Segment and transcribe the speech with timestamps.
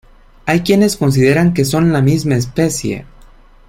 [0.47, 3.05] Hay quienes consideran que son la misma especie.